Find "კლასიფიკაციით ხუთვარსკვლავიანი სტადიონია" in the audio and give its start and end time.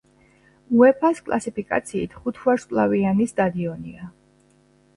1.27-4.13